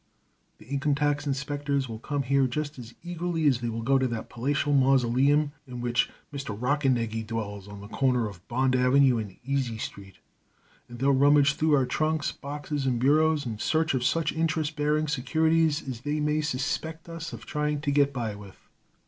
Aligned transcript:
The 0.57 0.65
income 0.65 0.95
tax 0.95 1.27
inspectors 1.27 1.87
will 1.87 1.99
come 1.99 2.23
here 2.23 2.47
just 2.47 2.79
as 2.79 2.95
eagerly 3.03 3.45
as 3.45 3.61
they 3.61 3.69
will 3.69 3.83
go 3.83 3.99
to 3.99 4.07
that 4.07 4.29
palatial 4.31 4.73
mausoleum 4.73 5.51
in 5.67 5.79
which 5.79 6.09
Mr. 6.33 6.59
Rockernegie 6.59 7.27
dwells 7.27 7.67
on 7.67 7.81
the 7.81 7.87
corner 7.87 8.27
of 8.27 8.45
Bond 8.47 8.75
Avenue 8.75 9.19
and 9.19 9.37
Easy 9.45 9.77
Street, 9.77 10.15
and 10.89 10.97
they'll 10.97 11.11
rummage 11.11 11.53
through 11.53 11.75
our 11.75 11.85
trunks, 11.85 12.31
boxes, 12.31 12.87
and 12.87 12.99
bureaus 12.99 13.45
in 13.45 13.59
search 13.59 13.93
of 13.93 14.03
such 14.03 14.31
interest 14.33 14.75
bearing 14.75 15.07
securities 15.07 15.87
as 15.87 16.01
they 16.01 16.19
may 16.19 16.41
suspect 16.41 17.07
us 17.07 17.31
of 17.31 17.45
trying 17.45 17.79
to 17.81 17.91
get 17.91 18.11
by 18.11 18.33
with. 18.33 18.55